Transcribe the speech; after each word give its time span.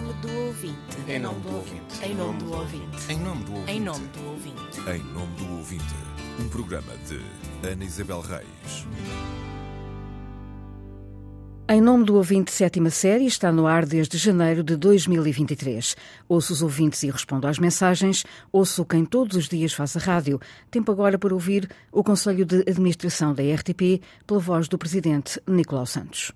nome 0.00 0.12
do 0.22 0.32
ouvinte. 0.46 0.96
Em 1.08 1.18
nome 1.18 1.40
do 1.40 1.56
ouvinte. 1.56 2.04
Em 2.04 2.14
nome 2.14 2.38
do 2.38 2.52
ouvinte. 2.52 3.12
Em 3.12 3.18
nome 3.18 3.42
do 3.42 3.54
ouvinte. 3.56 3.72
Em 3.72 3.80
nome 3.80 4.06
do 4.06 4.28
ouvinte. 4.28 4.80
Em 4.88 5.12
nome 5.12 5.36
do 5.36 5.56
ouvinte, 5.56 5.94
um 6.38 6.48
programa 6.48 6.92
de 7.08 7.68
Ana 7.68 7.84
Isabel 7.84 8.20
Reis. 8.20 8.86
Em 11.68 11.80
nome 11.80 12.04
do 12.04 12.14
ouvinte 12.14 12.52
sétima 12.52 12.90
série, 12.90 13.26
está 13.26 13.50
no 13.50 13.66
ar 13.66 13.84
desde 13.84 14.16
janeiro 14.16 14.62
de 14.62 14.76
2023. 14.76 15.96
Ouço 16.28 16.52
os 16.52 16.62
ouvintes 16.62 17.02
e 17.02 17.10
respondo 17.10 17.48
às 17.48 17.58
mensagens. 17.58 18.24
Ouço 18.52 18.84
quem 18.84 19.04
todos 19.04 19.36
os 19.36 19.48
dias 19.48 19.72
faz 19.72 19.96
a 19.96 20.00
rádio. 20.00 20.40
Tempo 20.70 20.92
agora 20.92 21.18
para 21.18 21.34
ouvir 21.34 21.68
o 21.90 22.04
Conselho 22.04 22.46
de 22.46 22.60
Administração 22.60 23.34
da 23.34 23.42
RTP 23.42 24.00
pela 24.24 24.38
voz 24.38 24.68
do 24.68 24.78
Presidente 24.78 25.42
Nicolau 25.46 25.86
Santos. 25.86 26.32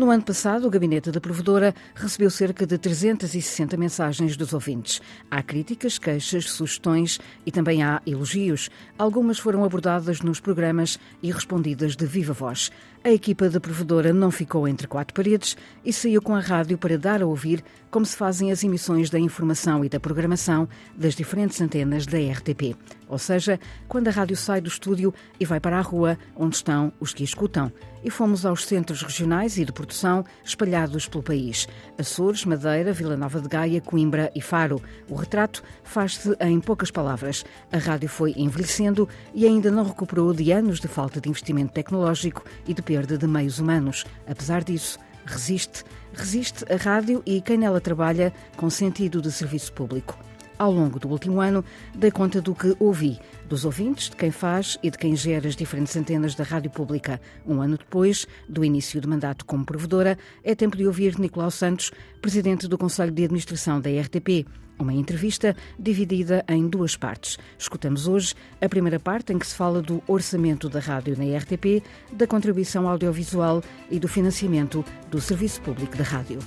No 0.00 0.10
ano 0.10 0.22
passado, 0.22 0.66
o 0.66 0.70
gabinete 0.70 1.10
da 1.10 1.20
provedora 1.20 1.74
recebeu 1.94 2.30
cerca 2.30 2.66
de 2.66 2.78
360 2.78 3.76
mensagens 3.76 4.34
dos 4.34 4.54
ouvintes. 4.54 4.98
Há 5.30 5.42
críticas, 5.42 5.98
queixas, 5.98 6.50
sugestões 6.50 7.20
e 7.44 7.52
também 7.52 7.82
há 7.82 8.00
elogios. 8.06 8.70
Algumas 8.96 9.38
foram 9.38 9.62
abordadas 9.62 10.22
nos 10.22 10.40
programas 10.40 10.98
e 11.22 11.30
respondidas 11.30 11.96
de 11.96 12.06
viva 12.06 12.32
voz. 12.32 12.70
A 13.02 13.10
equipa 13.10 13.48
da 13.48 13.58
provedora 13.58 14.12
não 14.12 14.30
ficou 14.30 14.68
entre 14.68 14.86
quatro 14.86 15.14
paredes 15.14 15.56
e 15.82 15.90
saiu 15.90 16.20
com 16.20 16.34
a 16.34 16.40
rádio 16.40 16.76
para 16.76 16.98
dar 16.98 17.22
a 17.22 17.26
ouvir 17.26 17.64
como 17.90 18.04
se 18.04 18.14
fazem 18.14 18.52
as 18.52 18.62
emissões 18.62 19.08
da 19.08 19.18
informação 19.18 19.82
e 19.84 19.88
da 19.88 19.98
programação 19.98 20.68
das 20.94 21.14
diferentes 21.14 21.60
antenas 21.62 22.06
da 22.06 22.18
RTP. 22.18 22.76
Ou 23.08 23.18
seja, 23.18 23.58
quando 23.88 24.06
a 24.08 24.12
rádio 24.12 24.36
sai 24.36 24.60
do 24.60 24.68
estúdio 24.68 25.12
e 25.40 25.44
vai 25.44 25.58
para 25.58 25.78
a 25.78 25.82
rua, 25.82 26.16
onde 26.36 26.54
estão 26.54 26.92
os 27.00 27.12
que 27.12 27.24
escutam. 27.24 27.72
E 28.02 28.08
fomos 28.08 28.46
aos 28.46 28.64
centros 28.64 29.02
regionais 29.02 29.58
e 29.58 29.64
de 29.64 29.72
produção 29.72 30.24
espalhados 30.42 31.06
pelo 31.06 31.22
país: 31.22 31.68
Açores, 31.98 32.46
Madeira, 32.46 32.94
Vila 32.94 33.16
Nova 33.16 33.40
de 33.40 33.48
Gaia, 33.48 33.80
Coimbra 33.80 34.30
e 34.34 34.40
Faro. 34.40 34.80
O 35.06 35.16
retrato 35.16 35.62
faz-se 35.82 36.34
em 36.40 36.60
poucas 36.60 36.90
palavras. 36.90 37.44
A 37.70 37.76
rádio 37.76 38.08
foi 38.08 38.32
envelhecendo 38.36 39.06
e 39.34 39.44
ainda 39.44 39.70
não 39.70 39.84
recuperou 39.84 40.32
de 40.32 40.50
anos 40.50 40.80
de 40.80 40.88
falta 40.88 41.20
de 41.20 41.28
investimento 41.28 41.74
tecnológico 41.74 42.42
e 42.66 42.72
de 42.72 42.80
perda 42.90 43.16
de 43.16 43.24
meios 43.28 43.60
humanos. 43.60 44.04
Apesar 44.26 44.64
disso, 44.64 44.98
resiste. 45.24 45.84
Resiste 46.12 46.64
a 46.68 46.76
rádio 46.76 47.22
e 47.24 47.40
quem 47.40 47.56
nela 47.56 47.80
trabalha 47.80 48.32
com 48.56 48.68
sentido 48.68 49.22
de 49.22 49.30
serviço 49.30 49.72
público. 49.72 50.18
Ao 50.60 50.70
longo 50.70 50.98
do 50.98 51.08
último 51.08 51.40
ano, 51.40 51.64
dei 51.94 52.10
conta 52.10 52.38
do 52.38 52.54
que 52.54 52.76
ouvi, 52.78 53.18
dos 53.48 53.64
ouvintes, 53.64 54.10
de 54.10 54.16
quem 54.16 54.30
faz 54.30 54.76
e 54.82 54.90
de 54.90 54.98
quem 54.98 55.16
gera 55.16 55.48
as 55.48 55.56
diferentes 55.56 55.96
antenas 55.96 56.34
da 56.34 56.44
rádio 56.44 56.70
pública. 56.70 57.18
Um 57.46 57.62
ano 57.62 57.78
depois 57.78 58.26
do 58.46 58.62
início 58.62 59.00
do 59.00 59.08
mandato 59.08 59.46
como 59.46 59.64
provedora, 59.64 60.18
é 60.44 60.54
tempo 60.54 60.76
de 60.76 60.86
ouvir 60.86 61.18
Nicolau 61.18 61.50
Santos, 61.50 61.90
presidente 62.20 62.68
do 62.68 62.76
Conselho 62.76 63.10
de 63.10 63.24
Administração 63.24 63.80
da 63.80 63.88
RTP. 63.88 64.46
Uma 64.78 64.92
entrevista 64.92 65.56
dividida 65.78 66.44
em 66.46 66.68
duas 66.68 66.94
partes. 66.94 67.38
Escutamos 67.58 68.06
hoje 68.06 68.34
a 68.60 68.68
primeira 68.68 69.00
parte 69.00 69.32
em 69.32 69.38
que 69.38 69.46
se 69.46 69.54
fala 69.54 69.80
do 69.80 70.02
orçamento 70.06 70.68
da 70.68 70.78
rádio 70.78 71.16
na 71.16 71.38
RTP, 71.38 71.82
da 72.12 72.26
contribuição 72.26 72.86
audiovisual 72.86 73.62
e 73.90 73.98
do 73.98 74.08
financiamento 74.08 74.84
do 75.10 75.22
serviço 75.22 75.62
público 75.62 75.96
da 75.96 76.04
rádio. 76.04 76.38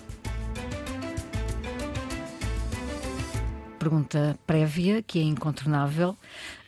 Pergunta 3.83 4.39
prévia, 4.47 5.03
que 5.03 5.19
é 5.19 5.23
incontornável. 5.23 6.15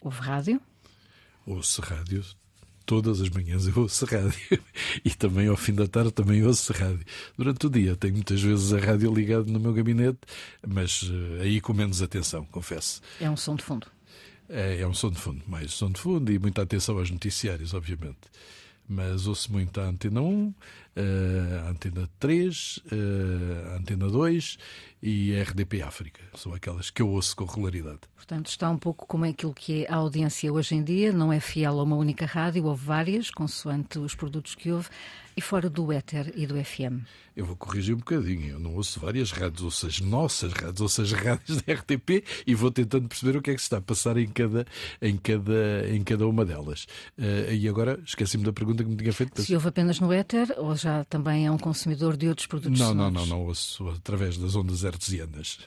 Houve 0.02 0.20
rádio? 0.20 0.60
Ouço 1.46 1.82
rádio. 1.82 2.26
Todas 2.86 3.22
as 3.22 3.30
manhãs 3.30 3.66
eu 3.68 3.84
ouço 3.84 4.06
rádio. 4.06 4.62
E 5.06 5.12
também 5.12 5.48
ao 5.48 5.56
fim 5.56 5.74
da 5.74 5.88
tarde 5.88 6.12
também 6.12 6.44
ouço 6.44 6.74
rádio. 6.74 7.06
Durante 7.38 7.68
o 7.68 7.70
dia 7.70 7.96
tenho 7.96 8.16
muitas 8.16 8.42
vezes 8.42 8.74
a 8.74 8.80
rádio 8.80 9.14
ligada 9.14 9.50
no 9.50 9.62
meu 9.62 9.72
gabinete, 9.72 10.20
mas 10.68 11.04
uh, 11.04 11.42
aí 11.42 11.62
com 11.62 11.74
menos 11.74 12.02
atenção, 12.02 12.44
confesso. 12.52 13.02
É 13.22 13.30
um 13.30 13.38
som 13.38 13.56
de 13.56 13.64
fundo. 13.64 13.88
É, 14.50 14.81
é 14.81 14.86
um 14.86 14.94
som 14.94 15.09
de 15.09 15.18
fundo, 15.18 15.42
mais 15.48 15.72
som 15.72 15.90
de 15.90 16.02
fundo 16.02 16.30
e 16.34 16.38
muita 16.38 16.64
atenção 16.64 16.98
aos 16.98 17.09
noticiários, 17.09 17.74
obviamente 17.74 18.28
mas 18.88 19.28
ouço 19.28 19.52
muito 19.52 19.80
a 19.81 19.86
Antena 19.86 20.22
1, 20.22 20.54
a 20.95 21.69
Antena 21.69 22.09
3, 22.19 22.79
a 23.72 23.75
Antena 23.78 24.09
2 24.09 24.57
e 25.01 25.35
a 25.35 25.44
RDP 25.44 25.81
África. 25.81 26.22
São 26.35 26.53
aquelas 26.53 26.89
que 26.89 27.01
eu 27.01 27.09
ouço 27.09 27.35
com 27.35 27.45
regularidade. 27.45 28.00
Portanto, 28.16 28.47
está 28.47 28.69
um 28.69 28.78
pouco 28.78 29.06
como 29.06 29.25
aquilo 29.25 29.53
que 29.53 29.83
é 29.83 29.91
a 29.91 29.97
audiência 29.97 30.51
hoje 30.51 30.73
em 30.73 30.83
dia, 30.83 31.11
não 31.11 31.31
é 31.31 31.39
fiel 31.39 31.79
a 31.79 31.83
uma 31.83 31.95
única 31.95 32.25
rádio, 32.25 32.66
houve 32.66 32.83
várias, 32.83 33.29
consoante 33.29 34.00
os 34.00 34.16
produtos 34.16 34.56
que 34.56 34.72
houve, 34.72 34.89
e 35.38 35.41
fora 35.41 35.69
do 35.69 35.91
éter 35.91 36.33
e 36.35 36.47
do 36.47 36.56
FM. 36.63 37.03
Eu 37.35 37.45
vou 37.45 37.56
corrigir 37.57 37.94
um 37.94 37.97
bocadinho, 37.97 38.53
eu 38.53 38.59
não 38.59 38.75
ouço 38.75 38.97
várias 39.00 39.31
rádios, 39.31 39.62
ouço 39.62 39.85
as 39.85 40.00
nossas 40.00 40.53
rádios, 40.53 40.79
ouço 40.79 41.01
as 41.01 41.12
rádios 41.13 41.62
da 41.62 41.73
RTP 41.73 42.23
e 42.47 42.56
vou 42.56 42.72
tentando 42.72 43.09
perceber 43.09 43.38
o 43.38 43.41
que 43.41 43.51
é 43.51 43.53
que 43.53 43.59
se 43.59 43.66
está 43.66 43.77
a 43.77 43.81
passar 43.81 44.16
em 44.17 44.27
cada, 44.27 44.66
em 45.01 45.17
cada, 45.17 45.88
em 45.89 46.01
cada 46.01 46.25
uma 46.25 46.45
delas. 46.45 46.88
Uh, 47.17 47.51
e 47.51 47.67
agora 47.67 48.00
esqueci-me 48.06 48.45
da 48.45 48.53
pergunta 48.53 48.83
que 48.83 48.89
me 48.89 48.95
tinha 48.95 49.12
feito. 49.12 49.41
Se 49.41 49.53
houve 49.53 49.67
apenas 49.67 50.00
no 50.00 50.13
éter 50.13 50.47
ou 50.57 50.77
já 50.85 51.03
também 51.06 51.47
é 51.47 51.51
um 51.51 51.57
consumidor 51.57 52.16
de 52.16 52.28
outros 52.28 52.46
produtos 52.46 52.79
Não, 52.79 52.90
sonoros? 52.90 53.13
não, 53.13 53.25
não, 53.25 53.38
não, 53.40 53.46
ouço 53.47 53.90
através 53.90 54.38
das 54.38 54.56
ondas 54.56 54.85
artesianas. 54.85 55.57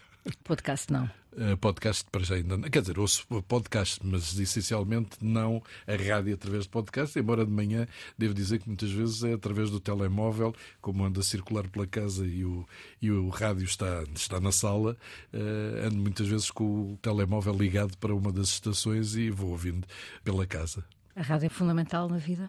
Podcast 0.45 0.93
não. 0.93 1.11
Uh, 1.33 1.57
podcast 1.57 2.05
para 2.11 2.23
já 2.23 2.37
ainda 2.37 2.57
não. 2.57 2.69
Quer 2.71 2.83
dizer, 2.83 3.01
ouço 3.01 3.27
podcast, 3.49 3.99
mas 4.05 4.39
essencialmente 4.39 5.17
não 5.21 5.61
a 5.89 5.97
rádio 5.97 6.35
através 6.35 6.65
de 6.65 6.69
podcast, 6.69 7.19
embora 7.19 7.45
de 7.45 7.51
manhã 7.51 7.89
devo 8.17 8.33
dizer 8.33 8.61
que 8.61 8.69
muitas 8.69 8.93
vezes 8.93 9.25
é 9.25 9.33
através 9.33 9.71
do 9.71 9.81
telemóvel, 9.81 10.55
como 10.81 11.05
ando 11.05 11.19
a 11.19 11.23
circular 11.25 11.67
pela 11.69 11.87
casa 11.87 12.25
e 12.25 12.45
o, 12.45 12.65
e 13.03 13.11
o 13.11 13.29
rádio 13.29 13.65
está, 13.65 14.05
está 14.15 14.39
na 14.39 14.53
sala, 14.53 14.97
uh, 15.33 15.87
ando 15.87 15.97
muitas 15.97 16.29
vezes 16.29 16.49
com 16.49 16.93
o 16.93 16.99
telemóvel 17.03 17.55
ligado 17.55 17.97
para 17.99 18.15
uma 18.15 18.31
das 18.31 18.51
estações 18.51 19.17
e 19.17 19.31
vou 19.31 19.51
ouvindo 19.51 19.85
pela 20.23 20.47
casa. 20.47 20.85
A 21.17 21.23
rádio 21.23 21.47
é 21.47 21.51
fundamental 21.51 22.09
na 22.09 22.19
vida? 22.19 22.49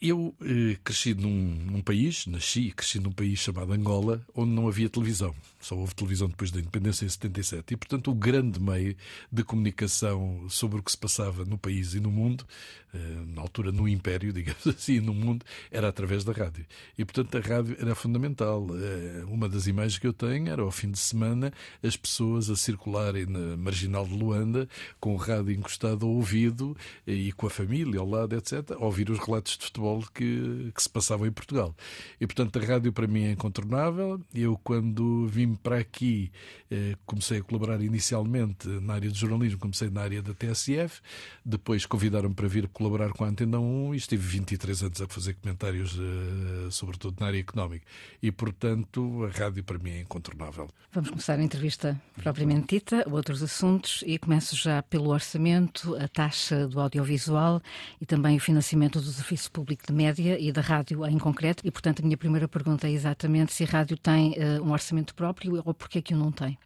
Eu 0.00 0.32
eh, 0.40 0.76
cresci 0.84 1.12
num, 1.12 1.56
num, 1.72 1.82
país, 1.82 2.24
nasci 2.26 2.68
e 2.68 2.72
cresci 2.72 3.00
num 3.00 3.10
país 3.10 3.40
chamado 3.40 3.72
Angola, 3.72 4.24
onde 4.32 4.52
não 4.52 4.68
havia 4.68 4.88
televisão. 4.88 5.34
Só 5.60 5.76
houve 5.76 5.92
televisão 5.92 6.28
depois 6.28 6.52
da 6.52 6.60
independência 6.60 7.04
em 7.04 7.08
77. 7.08 7.74
E, 7.74 7.76
portanto, 7.76 8.12
o 8.12 8.14
grande 8.14 8.60
meio 8.60 8.94
de 9.30 9.42
comunicação 9.42 10.46
sobre 10.48 10.78
o 10.78 10.82
que 10.84 10.92
se 10.92 10.96
passava 10.96 11.44
no 11.44 11.58
país 11.58 11.94
e 11.94 12.00
no 12.00 12.12
mundo, 12.12 12.46
eh, 12.94 12.98
na 13.34 13.42
altura 13.42 13.72
no 13.72 13.88
Império, 13.88 14.30
digamos 14.32 14.64
assim, 14.68 15.00
no 15.00 15.12
mundo, 15.12 15.44
era 15.68 15.88
através 15.88 16.22
da 16.22 16.32
rádio. 16.32 16.64
E, 16.96 17.04
portanto, 17.04 17.36
a 17.36 17.40
rádio 17.40 17.76
era 17.80 17.92
fundamental. 17.96 18.68
Eh, 18.70 19.24
uma 19.26 19.48
das 19.48 19.66
imagens 19.66 19.98
que 19.98 20.06
eu 20.06 20.12
tenho 20.12 20.48
era, 20.48 20.62
ao 20.62 20.70
fim 20.70 20.92
de 20.92 20.98
semana, 20.98 21.52
as 21.82 21.96
pessoas 21.96 22.48
a 22.50 22.54
circularem 22.54 23.26
na 23.26 23.56
marginal 23.56 24.06
de 24.06 24.14
Luanda, 24.14 24.68
com 25.00 25.12
o 25.14 25.16
rádio 25.16 25.50
encostado 25.50 26.06
ao 26.06 26.12
ouvido 26.12 26.76
e 27.04 27.32
com 27.32 27.48
a 27.48 27.50
família 27.50 27.98
ao 27.98 28.08
lado, 28.08 28.36
etc., 28.36 28.70
a 28.70 28.84
ouvir 28.84 29.10
os 29.10 29.18
relatos 29.18 29.58
de 29.58 29.64
futebol 29.64 29.87
que, 30.14 30.70
que, 30.74 30.82
se 30.82 30.88
passavam 30.88 31.26
em 31.26 31.32
Portugal. 31.32 31.74
E, 32.20 32.26
portanto, 32.26 32.58
a 32.58 32.64
rádio 32.64 32.92
para 32.92 33.06
mim 33.06 33.24
é 33.24 33.32
incontornável. 33.32 34.20
Eu, 34.34 34.58
quando 34.62 35.26
vim 35.26 35.54
para 35.54 35.78
aqui, 35.78 36.30
eh, 36.70 36.96
comecei 37.06 37.38
a 37.38 37.42
colaborar 37.42 37.80
inicialmente 37.80 38.68
na 38.68 38.94
área 38.94 39.10
de 39.10 39.18
jornalismo, 39.18 39.58
comecei 39.58 39.90
na 39.90 40.02
área 40.02 40.22
da 40.22 40.34
TSF, 40.34 41.00
depois 41.44 41.86
convidaram-me 41.86 42.34
para 42.34 42.48
vir 42.48 42.68
colaborar 42.68 43.10
com 43.10 43.24
a 43.24 43.28
Antena 43.28 43.58
1 43.58 43.94
e 43.94 43.96
estive 43.96 44.26
23 44.26 44.82
anos 44.82 45.02
a 45.02 45.08
fazer 45.08 45.34
comentários, 45.34 45.98
eh, 45.98 46.70
sobretudo 46.70 47.16
na 47.20 47.26
área 47.26 47.38
económica. 47.38 47.86
E, 48.22 48.30
portanto, 48.30 49.24
a 49.24 49.38
rádio 49.38 49.64
para 49.64 49.78
mim 49.78 49.90
é 49.90 50.00
incontornável. 50.00 50.68
Vamos 50.92 51.10
começar 51.10 51.38
a 51.38 51.42
entrevista 51.42 52.00
propriamente 52.22 52.76
dita, 52.76 53.04
outros 53.10 53.42
assuntos, 53.42 54.02
e 54.06 54.18
começo 54.18 54.56
já 54.56 54.82
pelo 54.82 55.10
orçamento, 55.10 55.94
a 55.96 56.08
taxa 56.08 56.66
do 56.66 56.80
audiovisual 56.80 57.62
e 58.00 58.06
também 58.06 58.36
o 58.36 58.40
financiamento 58.40 59.00
do 59.00 59.10
serviço 59.10 59.50
público 59.50 59.77
de 59.86 59.92
média 59.92 60.38
e 60.38 60.50
da 60.52 60.60
rádio 60.60 61.06
em 61.06 61.18
concreto. 61.18 61.66
E, 61.66 61.70
portanto, 61.70 62.00
a 62.00 62.02
minha 62.02 62.16
primeira 62.16 62.48
pergunta 62.48 62.86
é 62.88 62.90
exatamente 62.90 63.52
se 63.52 63.64
a 63.64 63.66
rádio 63.66 63.96
tem 63.96 64.32
uh, 64.32 64.62
um 64.62 64.72
orçamento 64.72 65.14
próprio 65.14 65.62
ou 65.64 65.74
porque 65.74 65.98
é 65.98 66.02
que 66.02 66.14
o 66.14 66.16
não 66.16 66.32
tem. 66.32 66.58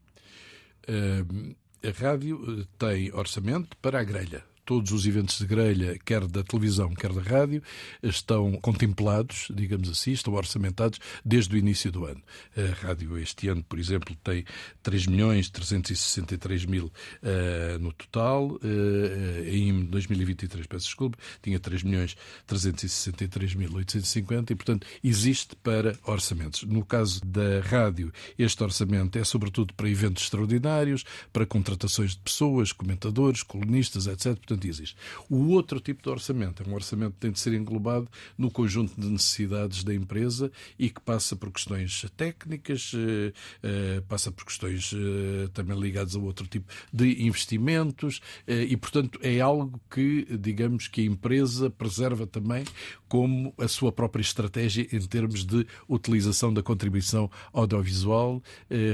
Uh, 0.89 1.55
a 1.83 2.03
rádio 2.03 2.67
tem 2.79 3.13
orçamento 3.13 3.77
para 3.79 4.01
a 4.01 4.05
grelha 4.05 4.52
todos 4.73 4.91
os 4.91 5.07
eventos 5.07 5.39
de 5.39 5.45
grelha, 5.45 5.99
quer 6.03 6.27
da 6.27 6.43
televisão, 6.43 6.95
quer 6.95 7.13
da 7.13 7.21
rádio, 7.21 7.63
estão 8.03 8.53
contemplados, 8.53 9.49
digamos 9.55 9.87
assim, 9.91 10.13
estão 10.13 10.33
orçamentados 10.33 10.99
desde 11.23 11.55
o 11.55 11.59
início 11.59 11.93
do 11.93 12.07
ano. 12.07 12.23
A 12.57 12.87
rádio 12.87 13.19
este 13.19 13.49
ano, 13.49 13.63
por 13.63 13.79
exemplo, 13.79 14.17
tem 14.25 14.47
3 14.83 15.09
milhões 15.09 15.51
363 15.51 16.65
mil 16.65 16.87
uh, 16.87 17.79
no 17.81 17.93
total. 17.93 18.47
Uh, 18.47 19.47
em 19.47 19.85
2023, 19.85 20.67
peço 20.67 20.87
desculpa, 20.87 21.19
tinha 21.43 21.61
3 21.61 21.83
milhões 21.83 22.17
363 22.47 23.55
mil 23.55 23.75
850 23.75 24.55
e, 24.55 24.57
portanto, 24.57 24.87
existe 25.05 25.55
para 25.57 25.99
orçamentos. 26.05 26.63
No 26.63 26.83
caso 26.83 27.21
da 27.27 27.61
rádio, 27.61 28.11
este 28.39 28.65
orçamento 28.65 29.19
é 29.19 29.25
sobretudo 29.25 29.75
para 29.75 29.91
eventos 29.91 30.23
extraordinários, 30.23 31.05
para 31.31 31.45
contratações 31.45 32.13
de 32.13 32.21
pessoas, 32.21 32.73
comentadores, 32.73 33.43
colunistas, 33.43 34.07
etc. 34.07 34.35
Portanto, 34.37 34.62
orçamento. 34.71 34.97
O 35.29 35.49
outro 35.51 35.81
tipo 35.81 36.03
de 36.03 36.09
orçamento 36.09 36.63
é 36.63 36.69
um 36.69 36.75
orçamento 36.75 37.15
que 37.15 37.21
tem 37.21 37.31
de 37.31 37.41
ser 37.41 37.55
englobado 37.55 38.09
no 38.37 38.51
conjunto 38.51 39.01
de 39.01 39.09
necessidades 39.09 39.85
da 39.85 39.95
empresa 39.95 40.51
e 40.79 40.91
que 40.91 41.01
passa 41.01 41.35
por 41.37 41.51
questões 41.51 42.07
técnicas, 42.17 42.93
eh, 42.95 43.33
eh, 43.63 44.03
passa 44.09 44.31
por 44.31 44.45
questões 44.45 44.93
eh, 44.95 45.49
também 45.53 45.79
ligadas 45.79 46.15
a 46.15 46.19
outro 46.19 46.47
tipo 46.47 46.73
de 46.93 47.25
investimentos 47.25 48.21
e, 48.47 48.77
portanto, 48.77 49.19
é 49.23 49.41
algo 49.41 49.81
que, 49.91 50.27
digamos, 50.39 50.89
que 50.89 51.03
a 51.03 51.05
empresa 51.05 51.71
preserva 51.71 52.27
também 52.27 52.65
como 53.09 53.55
a 53.59 53.69
sua 53.69 53.93
própria 53.93 54.23
estratégia 54.23 54.87
em 54.93 55.01
termos 55.01 55.45
de 55.45 55.67
utilização 55.89 56.53
da 56.53 56.63
contribuição 56.63 57.31
audiovisual 57.53 58.43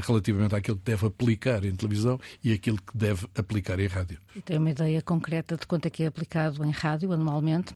relativamente 0.02 0.54
àquilo 0.54 0.76
que 0.76 0.84
deve 0.84 1.06
aplicar 1.06 1.64
em 1.64 1.74
televisão 1.74 2.20
e 2.42 2.52
aquilo 2.52 2.78
que 2.78 2.96
deve 2.96 3.26
aplicar 3.34 3.78
em 3.78 3.86
rádio. 3.86 4.18
Tem 4.44 4.58
uma 4.58 4.70
ideia 4.70 5.02
concreta 5.02 5.47
de 5.56 5.66
quanto 5.66 5.86
é 5.86 5.90
que 5.90 6.02
é 6.02 6.06
aplicado 6.06 6.64
em 6.64 6.70
rádio 6.70 7.12
anualmente? 7.12 7.74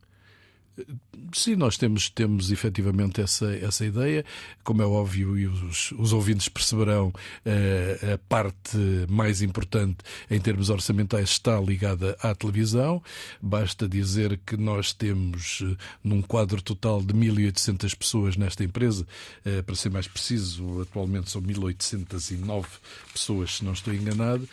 Sim, 1.35 1.57
nós 1.57 1.77
temos, 1.77 2.09
temos 2.09 2.51
efetivamente 2.51 3.21
essa, 3.21 3.55
essa 3.57 3.85
ideia. 3.85 4.25
Como 4.65 4.83
é 4.83 4.87
óbvio, 4.87 5.39
e 5.39 5.47
os, 5.47 5.93
os 5.93 6.13
ouvintes 6.13 6.49
perceberão, 6.49 7.13
eh, 7.45 8.15
a 8.15 8.19
parte 8.29 8.77
mais 9.09 9.43
importante 9.43 9.99
em 10.31 10.41
termos 10.41 10.71
orçamentais 10.71 11.31
está 11.31 11.59
ligada 11.61 12.17
à 12.21 12.35
televisão. 12.35 13.03
Basta 13.41 13.89
dizer 13.89 14.41
que 14.47 14.57
nós 14.57 14.93
temos, 14.93 15.63
eh, 15.63 15.77
num 16.03 16.21
quadro 16.23 16.61
total 16.63 17.03
de 17.03 17.15
1.800 17.15 17.95
pessoas 17.95 18.37
nesta 18.37 18.65
empresa, 18.65 19.07
eh, 19.45 19.63
para 19.63 19.75
ser 19.75 19.91
mais 19.91 20.07
preciso, 20.07 20.83
atualmente 20.83 21.31
são 21.31 21.41
1.809 21.41 22.67
pessoas, 23.13 23.57
se 23.57 23.65
não 23.65 23.73
estou 23.73 23.93
enganado, 23.93 24.49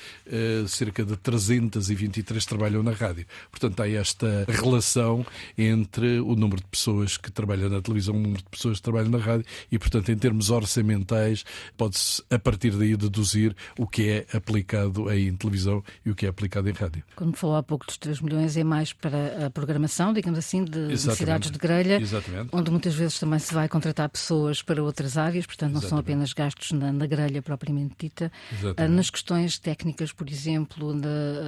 cerca 0.67 1.03
de 1.05 1.15
323 1.15 2.45
trabalham 2.45 2.83
na 2.83 2.91
rádio. 2.91 3.25
Portanto, 3.49 3.81
há 3.81 3.89
esta 3.89 4.45
relação 4.49 5.25
entre 5.57 6.08
o 6.19 6.35
número 6.35 6.61
de 6.61 6.67
pessoas 6.67 7.17
que 7.17 7.31
trabalham 7.31 7.69
na 7.69 7.81
televisão, 7.81 8.15
o 8.15 8.19
número 8.19 8.41
de 8.41 8.49
pessoas 8.49 8.77
que 8.77 8.83
trabalham 8.83 9.09
na 9.09 9.17
rádio 9.17 9.45
e, 9.71 9.77
portanto, 9.77 10.11
em 10.11 10.17
termos 10.17 10.49
orçamentais, 10.49 11.43
pode-se 11.77 12.23
a 12.29 12.39
partir 12.39 12.71
daí 12.71 12.95
deduzir 12.95 13.55
o 13.77 13.85
que 13.85 14.09
é 14.09 14.37
aplicado 14.37 15.11
em 15.11 15.35
televisão 15.35 15.83
e 16.05 16.11
o 16.11 16.15
que 16.15 16.25
é 16.25 16.29
aplicado 16.29 16.69
em 16.69 16.73
rádio. 16.73 17.03
Quando 17.15 17.35
falou 17.35 17.55
há 17.55 17.63
pouco 17.63 17.85
dos 17.85 17.97
3 17.97 18.21
milhões, 18.21 18.57
é 18.57 18.63
mais 18.63 18.93
para 18.93 19.47
a 19.47 19.49
programação, 19.49 20.13
digamos 20.13 20.39
assim, 20.39 20.63
de 20.63 20.69
Exatamente. 20.69 20.91
necessidades 20.91 21.51
de 21.51 21.57
grelha, 21.57 22.01
Exatamente. 22.01 22.49
onde 22.51 22.71
muitas 22.71 22.95
vezes 22.95 23.19
também 23.19 23.39
se 23.39 23.53
vai 23.53 23.67
contratar 23.67 24.09
pessoas 24.09 24.61
para 24.61 24.81
outras 24.81 25.17
áreas, 25.17 25.45
portanto, 25.45 25.71
não 25.71 25.79
Exatamente. 25.79 25.89
são 25.89 25.97
apenas 25.99 26.33
gastos 26.33 26.71
na, 26.71 26.91
na 26.91 27.05
grelha 27.05 27.41
propriamente 27.41 27.95
dita. 27.99 28.31
Exatamente. 28.51 28.81
Ah, 28.81 28.87
nas 28.87 29.09
questões 29.09 29.57
técnicas, 29.59 30.11
por 30.11 30.29
exemplo, 30.29 30.95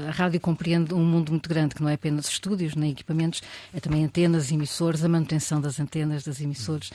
a 0.08 0.12
rádio 0.12 0.40
compreende 0.40 0.94
um 0.94 1.06
mundo 1.06 1.32
muito 1.32 1.50
grande, 1.50 1.76
que 1.76 1.82
não 1.82 1.90
é 1.90 1.94
apenas 1.94 2.28
estúdios 2.28 2.76
nem 2.76 2.92
equipamentos, 2.92 3.42
é 3.74 3.80
também 3.80 4.04
antenas 4.04 4.51
emissores, 4.52 5.04
a 5.04 5.10
manutenção 5.10 5.60
das 5.60 5.80
antenas 5.80 6.24
das 6.24 6.40
emissores. 6.40 6.92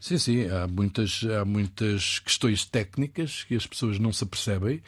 Sim, 0.00 0.18
sim, 0.18 0.48
há 0.48 0.66
muitas, 0.68 1.24
há 1.24 1.44
muitas 1.44 2.20
questões 2.20 2.64
técnicas 2.64 3.44
que 3.44 3.56
as 3.56 3.66
pessoas 3.66 3.98
não 3.98 4.12
se 4.12 4.22
apercebem 4.22 4.80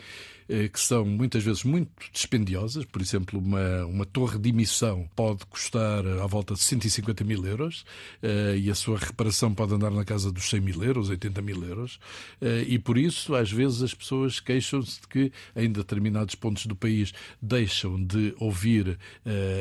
que 0.72 0.80
são 0.80 1.04
muitas 1.04 1.42
vezes 1.44 1.62
muito 1.62 1.90
dispendiosas. 2.12 2.84
Por 2.84 3.00
exemplo, 3.00 3.38
uma, 3.38 3.84
uma 3.86 4.04
torre 4.04 4.38
de 4.38 4.48
emissão 4.48 5.08
pode 5.14 5.46
custar 5.46 6.06
à 6.06 6.26
volta 6.26 6.54
de 6.54 6.60
150 6.60 7.24
mil 7.24 7.44
euros 7.46 7.84
eh, 8.22 8.56
e 8.58 8.70
a 8.70 8.74
sua 8.74 8.98
reparação 8.98 9.54
pode 9.54 9.74
andar 9.74 9.90
na 9.90 10.04
casa 10.04 10.32
dos 10.32 10.48
100 10.48 10.60
mil 10.60 10.82
euros, 10.82 11.08
80 11.08 11.42
mil 11.42 11.62
euros. 11.64 12.00
Eh, 12.40 12.64
e 12.68 12.78
por 12.78 12.98
isso, 12.98 13.34
às 13.34 13.50
vezes, 13.50 13.82
as 13.82 13.94
pessoas 13.94 14.40
queixam-se 14.40 15.00
de 15.00 15.08
que 15.08 15.32
em 15.54 15.70
determinados 15.70 16.34
pontos 16.34 16.66
do 16.66 16.74
país 16.74 17.12
deixam 17.40 18.02
de 18.02 18.34
ouvir 18.38 18.98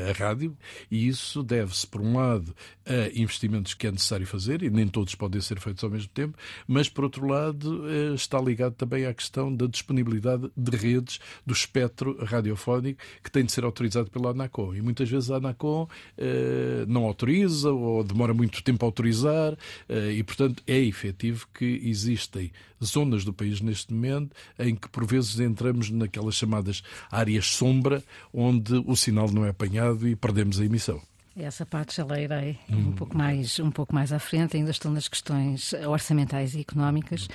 a 0.10 0.18
rádio 0.18 0.58
e 0.90 1.08
isso 1.08 1.44
deve-se, 1.44 1.86
por 1.86 2.02
um 2.02 2.18
lado, 2.18 2.56
a 2.86 3.10
investimentos 3.20 3.74
que 3.74 3.88
é 3.88 3.92
necessário 3.92 4.26
fazer 4.26 4.64
e 4.64 4.70
nem 4.70 4.88
todos 4.88 5.14
podem 5.16 5.42
ser 5.42 5.60
feitos 5.60 5.84
ao 5.84 5.90
mesmo 5.90 6.10
tempo, 6.10 6.38
mas, 6.68 6.90
por 6.90 7.04
outro 7.04 7.28
lado, 7.28 7.84
está 8.14 8.40
ligado 8.40 8.74
também 8.74 9.06
à 9.06 9.14
questão 9.14 9.54
da 9.54 9.68
disponibilidade 9.68 10.50
de 10.56 10.72
redes 10.80 11.20
do 11.46 11.54
espectro 11.54 12.18
radiofónico 12.24 13.02
que 13.24 13.32
tem 13.32 13.46
de 13.46 13.52
ser 13.52 13.64
autorizado 13.64 14.10
pela 14.10 14.32
ANACOM. 14.32 14.76
E 14.76 14.82
muitas 14.82 15.10
vezes 15.10 15.30
a 15.30 15.38
ANACOM 15.38 15.88
eh, 16.18 16.86
não 16.88 17.06
autoriza 17.06 17.72
ou 17.72 18.04
demora 18.04 18.34
muito 18.34 18.64
tempo 18.64 18.86
a 18.86 18.88
autorizar 18.88 19.58
eh, 19.88 20.14
e, 20.14 20.24
portanto, 20.24 20.64
é 20.66 20.80
efetivo 20.80 21.48
que 21.54 21.82
existem 21.84 22.52
zonas 22.84 23.26
do 23.26 23.34
país 23.34 23.62
neste 23.62 23.94
momento 23.94 24.36
em 24.58 24.76
que, 24.76 24.88
por 24.90 25.06
vezes, 25.06 25.40
entramos 25.40 25.90
naquelas 25.90 26.36
chamadas 26.36 26.82
áreas 27.12 27.48
sombra 27.48 28.04
onde 28.34 28.76
o 28.86 28.96
sinal 28.96 29.32
não 29.32 29.46
é 29.46 29.50
apanhado 29.50 30.08
e 30.08 30.16
perdemos 30.16 30.60
a 30.60 30.66
emissão. 30.66 31.02
Essa 31.40 31.66
parte 31.66 31.96
já 31.96 32.06
leirei 32.06 32.60
hum. 32.70 32.90
um, 32.90 32.92
pouco 32.92 33.18
mais, 33.18 33.60
um 33.60 33.72
pouco 33.72 33.96
mais 33.96 34.12
à 34.12 34.20
frente, 34.20 34.58
ainda 34.58 34.72
estou 34.72 34.92
nas 34.92 35.08
questões 35.08 35.74
orçamentais 35.88 36.54
e 36.54 36.62
económicas. 36.62 37.28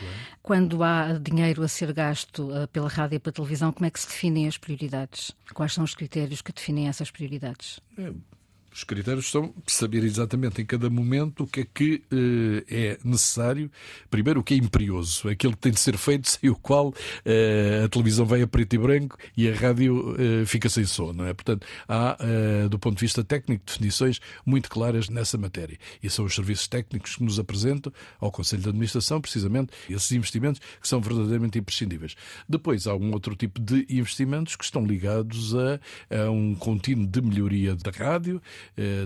Quando 0.42 0.82
há 0.82 1.18
dinheiro 1.18 1.62
a 1.62 1.68
ser 1.68 1.92
gasto 1.92 2.50
uh, 2.50 2.68
pela 2.68 2.88
rádio 2.88 3.16
e 3.16 3.18
pela 3.18 3.32
televisão, 3.32 3.72
como 3.72 3.86
é 3.86 3.90
que 3.90 3.98
se 3.98 4.06
definem 4.06 4.46
as 4.46 4.58
prioridades? 4.58 5.32
Quais 5.52 5.72
são 5.72 5.84
os 5.84 5.94
critérios 5.94 6.42
que 6.42 6.52
definem 6.52 6.88
essas 6.88 7.10
prioridades? 7.10 7.80
É, 7.96 8.12
os 8.74 8.82
critérios 8.82 9.30
são 9.30 9.54
saber 9.68 10.02
exatamente 10.02 10.60
em 10.60 10.66
cada 10.66 10.90
momento 10.90 11.44
o 11.44 11.46
que 11.46 11.60
é 11.60 11.66
que 11.72 12.02
uh, 12.12 12.64
é 12.68 12.98
necessário. 13.04 13.70
Primeiro, 14.10 14.40
o 14.40 14.42
que 14.42 14.54
é 14.54 14.56
imperioso, 14.56 15.28
aquilo 15.28 15.52
que 15.52 15.60
tem 15.60 15.72
de 15.72 15.78
ser 15.78 15.96
feito, 15.96 16.28
sem 16.28 16.50
o 16.50 16.56
qual 16.56 16.88
uh, 16.88 17.84
a 17.84 17.88
televisão 17.88 18.26
vai 18.26 18.42
a 18.42 18.48
preto 18.48 18.74
e 18.74 18.78
branco 18.78 19.16
e 19.36 19.48
a 19.48 19.54
rádio 19.54 20.14
uh, 20.14 20.44
fica 20.44 20.68
sem 20.68 20.84
som. 20.84 21.12
Não 21.12 21.24
é? 21.24 21.32
Portanto, 21.32 21.64
há, 21.88 22.16
do 22.68 22.78
ponto 22.78 22.96
de 22.96 23.00
vista 23.00 23.22
técnico, 23.22 23.64
definições 23.64 24.20
muito 24.44 24.68
claras 24.68 25.08
nessa 25.08 25.38
matéria. 25.38 25.78
E 26.02 26.10
são 26.10 26.24
os 26.24 26.34
serviços 26.34 26.66
técnicos 26.66 27.14
que 27.16 27.22
nos 27.22 27.38
apresentam 27.38 27.92
ao 28.18 28.32
Conselho 28.32 28.62
de 28.62 28.68
Administração, 28.70 29.20
precisamente, 29.20 29.72
esses 29.88 30.10
investimentos 30.12 30.60
que 30.80 30.88
são 30.88 31.00
verdadeiramente 31.00 31.58
imprescindíveis. 31.58 32.16
Depois, 32.48 32.86
há 32.86 32.94
um 32.94 33.12
outro 33.12 33.36
tipo 33.36 33.60
de 33.60 33.86
investimentos 33.88 34.56
que 34.56 34.64
estão 34.64 34.84
ligados 34.84 35.54
a, 35.54 35.80
a 36.10 36.30
um 36.30 36.54
contínuo 36.54 37.06
de 37.06 37.20
melhoria 37.20 37.76
da 37.76 37.90
rádio, 37.90 38.42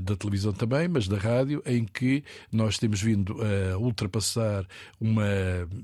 da 0.02 0.16
televisão 0.16 0.52
também, 0.52 0.88
mas 0.88 1.06
da 1.08 1.16
rádio, 1.16 1.62
em 1.66 1.84
que 1.84 2.25
nós 2.50 2.78
temos 2.78 3.00
vindo 3.00 3.37
a 3.72 3.78
ultrapassar 3.78 4.66
uma 5.00 5.25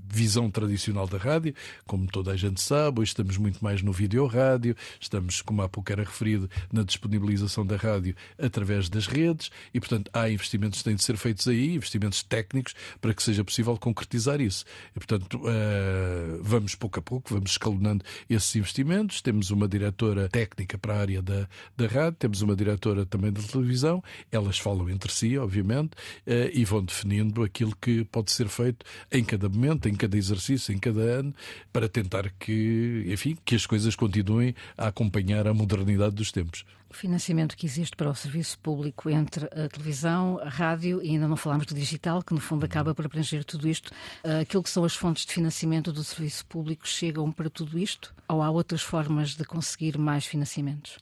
visão 0.08 0.50
tradicional 0.50 1.06
da 1.06 1.18
rádio, 1.18 1.54
como 1.86 2.06
toda 2.06 2.32
a 2.32 2.36
gente 2.36 2.60
sabe, 2.60 3.00
hoje 3.00 3.10
estamos 3.10 3.36
muito 3.36 3.62
mais 3.62 3.82
no 3.82 3.92
vídeo 3.92 4.26
rádio, 4.26 4.76
estamos, 5.00 5.42
como 5.42 5.62
há 5.62 5.68
pouco 5.68 5.92
era 5.92 6.02
referido, 6.02 6.48
na 6.72 6.82
disponibilização 6.82 7.64
da 7.64 7.76
rádio 7.76 8.14
através 8.38 8.88
das 8.88 9.06
redes 9.06 9.50
e, 9.72 9.80
portanto, 9.80 10.10
há 10.12 10.28
investimentos 10.28 10.78
que 10.78 10.84
têm 10.84 10.96
de 10.96 11.02
ser 11.02 11.16
feitos 11.16 11.46
aí, 11.46 11.74
investimentos 11.74 12.22
técnicos, 12.22 12.74
para 13.00 13.14
que 13.14 13.22
seja 13.22 13.44
possível 13.44 13.76
concretizar 13.76 14.40
isso. 14.40 14.64
E, 14.94 14.98
portanto, 14.98 15.38
uh, 15.38 16.42
vamos 16.42 16.74
pouco 16.74 16.98
a 16.98 17.02
pouco, 17.02 17.34
vamos 17.34 17.52
escalonando 17.52 18.04
esses 18.28 18.54
investimentos. 18.56 19.20
Temos 19.20 19.50
uma 19.50 19.68
diretora 19.68 20.28
técnica 20.28 20.76
para 20.78 20.94
a 20.94 21.00
área 21.00 21.22
da, 21.22 21.48
da 21.76 21.86
rádio, 21.86 22.18
temos 22.18 22.42
uma 22.42 22.56
diretora 22.56 23.06
também 23.06 23.32
da 23.32 23.42
televisão 23.42 23.63
televisão, 23.64 24.02
elas 24.30 24.58
falam 24.58 24.88
entre 24.90 25.10
si, 25.10 25.38
obviamente, 25.38 25.92
eh, 26.26 26.50
e 26.52 26.64
vão 26.64 26.84
definindo 26.84 27.42
aquilo 27.42 27.74
que 27.80 28.04
pode 28.04 28.30
ser 28.30 28.48
feito 28.48 28.84
em 29.10 29.24
cada 29.24 29.48
momento, 29.48 29.88
em 29.88 29.94
cada 29.94 30.16
exercício, 30.16 30.74
em 30.74 30.78
cada 30.78 31.00
ano, 31.00 31.34
para 31.72 31.88
tentar 31.88 32.30
que, 32.38 33.04
enfim, 33.08 33.36
que 33.44 33.54
as 33.54 33.66
coisas 33.66 33.96
continuem 33.96 34.54
a 34.76 34.88
acompanhar 34.88 35.48
a 35.48 35.54
modernidade 35.54 36.14
dos 36.14 36.30
tempos. 36.30 36.64
O 36.90 36.94
financiamento 36.94 37.56
que 37.56 37.66
existe 37.66 37.96
para 37.96 38.08
o 38.08 38.14
serviço 38.14 38.56
público 38.60 39.10
entre 39.10 39.46
a 39.46 39.68
televisão, 39.68 40.38
a 40.40 40.48
rádio 40.48 41.02
e 41.02 41.10
ainda 41.10 41.26
não 41.26 41.36
falámos 41.36 41.66
do 41.66 41.74
digital, 41.74 42.22
que 42.22 42.32
no 42.32 42.38
fundo 42.38 42.64
acaba 42.64 42.94
por 42.94 43.04
abranger 43.04 43.44
tudo 43.44 43.68
isto. 43.68 43.90
Eh, 44.22 44.40
aquilo 44.40 44.62
que 44.62 44.70
são 44.70 44.84
as 44.84 44.94
fontes 44.94 45.26
de 45.26 45.32
financiamento 45.32 45.92
do 45.92 46.04
serviço 46.04 46.46
público 46.46 46.86
chegam 46.86 47.32
para 47.32 47.50
tudo 47.50 47.78
isto? 47.78 48.14
Ou 48.28 48.40
há 48.40 48.50
outras 48.50 48.82
formas 48.82 49.34
de 49.34 49.44
conseguir 49.44 49.98
mais 49.98 50.24
financiamentos? 50.24 50.98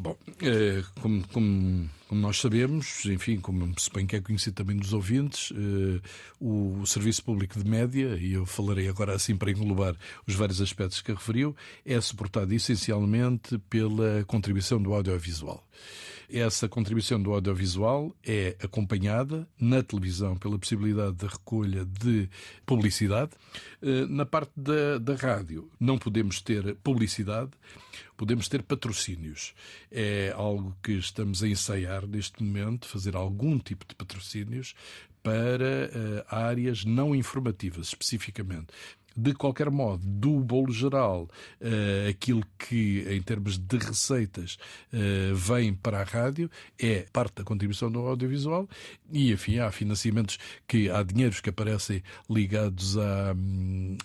Bom, 0.00 0.16
é, 0.42 0.84
como, 1.00 1.26
como, 1.26 1.90
como, 2.06 2.20
nós 2.20 2.38
sabemos, 2.38 3.04
enfim, 3.06 3.40
como 3.40 3.68
se 3.76 3.92
bem 3.92 4.06
que 4.06 4.14
é 4.14 4.20
conhecido 4.20 4.54
também 4.54 4.76
dos 4.76 4.92
ouvintes, 4.92 5.52
o, 6.40 6.78
o, 6.78 6.86
Serviço 6.86 7.24
Público 7.24 7.58
de 7.58 7.68
Média, 7.68 8.16
e 8.16 8.34
eu 8.34 8.46
falarei 8.46 8.88
agora 8.88 9.12
assim 9.12 9.36
para 9.36 9.50
englobar 9.50 9.96
os 10.24 10.36
vários 10.36 10.60
aspectos 10.60 11.00
que 11.00 11.10
referiu, 11.10 11.56
é 11.84 12.00
suportado 12.00 12.54
essencialmente 12.54 13.58
pela 13.68 14.22
contribuição 14.24 14.80
do 14.80 14.94
audiovisual. 14.94 15.66
Essa 16.30 16.68
contribuição 16.68 17.22
do 17.22 17.32
audiovisual 17.32 18.14
é 18.22 18.54
acompanhada 18.62 19.48
na 19.58 19.82
televisão 19.82 20.36
pela 20.36 20.58
possibilidade 20.58 21.16
de 21.16 21.26
recolha 21.26 21.86
de 21.86 22.28
publicidade. 22.66 23.30
Eh, 23.80 24.04
na 24.06 24.26
parte 24.26 24.52
da, 24.54 24.98
da 24.98 25.14
rádio, 25.14 25.70
não 25.80 25.96
podemos 25.96 26.42
ter 26.42 26.76
publicidade, 26.84 27.50
podemos 28.14 28.46
ter 28.46 28.62
patrocínios. 28.62 29.54
É 29.90 30.30
algo 30.36 30.76
que 30.82 30.92
estamos 30.92 31.42
a 31.42 31.48
ensaiar 31.48 32.06
neste 32.06 32.42
momento, 32.42 32.86
fazer 32.86 33.16
algum 33.16 33.58
tipo 33.58 33.86
de 33.88 33.94
patrocínios 33.94 34.74
para 35.22 35.90
uh, 35.90 36.34
áreas 36.34 36.84
não 36.84 37.14
informativas, 37.14 37.88
especificamente 37.88 38.68
De 39.20 39.34
qualquer 39.34 39.68
modo, 39.68 40.00
do 40.06 40.38
bolo 40.38 40.72
geral, 40.72 41.28
uh, 41.60 42.08
aquilo 42.08 42.44
que, 42.56 43.04
em 43.10 43.20
termos 43.20 43.58
de 43.58 43.76
receitas, 43.76 44.56
uh, 44.92 45.34
vem 45.34 45.74
para 45.74 46.00
a 46.00 46.04
rádio 46.04 46.48
é 46.78 47.04
parte 47.12 47.34
da 47.34 47.42
contribuição 47.42 47.90
do 47.90 47.98
audiovisual 47.98 48.68
e, 49.10 49.32
enfim, 49.32 49.58
há 49.58 49.72
financiamentos 49.72 50.38
que 50.68 50.88
há 50.88 51.02
dinheiros 51.02 51.40
que 51.40 51.50
aparecem 51.50 52.00
ligados 52.30 52.96
à, 52.96 53.34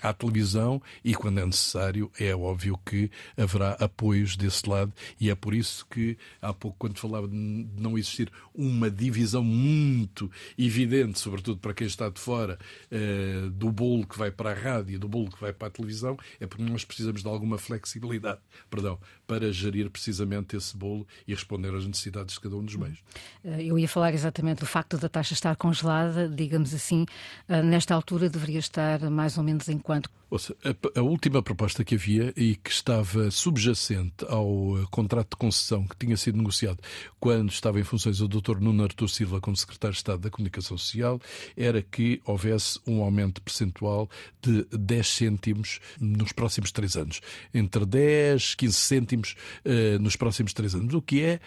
à 0.01 0.13
televisão 0.13 0.81
e, 1.03 1.13
quando 1.13 1.39
é 1.39 1.45
necessário, 1.45 2.11
é 2.19 2.35
óbvio 2.35 2.79
que 2.85 3.09
haverá 3.37 3.71
apoios 3.73 4.35
desse 4.35 4.67
lado 4.67 4.93
e 5.19 5.29
é 5.29 5.35
por 5.35 5.53
isso 5.53 5.85
que, 5.89 6.17
há 6.41 6.53
pouco, 6.53 6.77
quando 6.79 6.97
falava 6.97 7.27
de 7.27 7.35
não 7.35 7.97
existir 7.97 8.31
uma 8.53 8.89
divisão 8.89 9.43
muito 9.43 10.29
evidente, 10.57 11.19
sobretudo 11.19 11.59
para 11.59 11.73
quem 11.73 11.87
está 11.87 12.09
de 12.09 12.19
fora, 12.19 12.57
uh, 12.91 13.49
do 13.51 13.71
bolo 13.71 14.05
que 14.05 14.17
vai 14.17 14.31
para 14.31 14.51
a 14.51 14.53
rádio 14.53 14.95
e 14.95 14.97
do 14.97 15.07
bolo 15.07 15.29
que 15.29 15.41
vai 15.41 15.53
para 15.53 15.67
a 15.67 15.71
televisão, 15.71 16.17
é 16.39 16.45
porque 16.45 16.63
nós 16.63 16.85
precisamos 16.85 17.21
de 17.21 17.27
alguma 17.27 17.57
flexibilidade 17.57 18.39
perdão, 18.69 18.99
para 19.27 19.51
gerir 19.51 19.89
precisamente 19.89 20.55
esse 20.55 20.75
bolo 20.75 21.07
e 21.27 21.33
responder 21.33 21.73
às 21.73 21.85
necessidades 21.85 22.35
de 22.35 22.41
cada 22.41 22.55
um 22.55 22.63
dos 22.63 22.75
meios. 22.75 22.99
Eh, 23.43 23.65
eu 23.65 23.77
ia 23.77 23.87
falar 23.87 24.13
exatamente 24.13 24.59
do 24.59 24.65
facto 24.65 24.97
da 24.97 25.09
taxa 25.09 25.33
estar 25.33 25.55
congelada, 25.55 26.27
digamos 26.27 26.73
assim, 26.73 27.05
eh, 27.47 27.61
nesta 27.61 27.93
altura 27.93 28.29
deveria 28.29 28.59
estar 28.59 28.99
mais 29.09 29.37
ou 29.37 29.43
menos 29.43 29.69
em 29.69 29.77
quanto? 29.83 30.09
Ouça, 30.33 30.55
a, 30.65 30.99
a, 30.99 31.03
última 31.03 31.43
proposta 31.43 31.83
que 31.83 31.93
havia 31.93 32.33
e 32.35 32.55
que 32.55 32.71
estava 32.71 33.29
subjacente 33.29 34.25
ao 34.27 34.71
uh, 34.71 34.87
contrato 34.89 35.29
de 35.29 35.37
concessão 35.37 35.85
que 35.85 35.95
tinha 35.95 36.17
sido 36.17 36.39
negociado 36.39 36.79
quando 37.19 37.51
estava 37.51 37.79
em 37.79 37.83
funções 37.83 38.19
o 38.19 38.27
Dr. 38.27 38.59
Nuno 38.59 38.81
Artur 38.81 39.07
Silva 39.07 39.39
como 39.39 39.55
Secretário 39.55 39.93
de 39.93 39.99
Estado 39.99 40.21
da 40.21 40.31
Comunicação 40.31 40.75
Social 40.75 41.21
era 41.55 41.83
que 41.83 42.19
houvesse 42.25 42.79
um 42.87 43.03
aumento 43.03 43.43
percentual 43.43 44.09
de 44.41 44.65
10 44.75 45.07
cêntimos 45.07 45.79
nos 46.01 46.31
próximos 46.31 46.71
três 46.71 46.97
anos. 46.97 47.21
Entre 47.53 47.85
10 47.85 48.55
15 48.55 48.73
cêntimos 48.73 49.35
uh, 49.63 50.01
nos 50.01 50.15
próximos 50.15 50.51
três 50.51 50.73
anos, 50.73 50.95
o 50.95 51.01
que 51.03 51.21
é 51.21 51.39